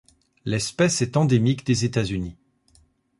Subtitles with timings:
[0.45, 2.35] L'espèce est endémique des États-Unis.